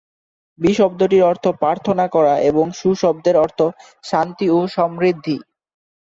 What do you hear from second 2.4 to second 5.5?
এবং শু শব্দের অর্থ শান্তি ও সমৃদ্ধি।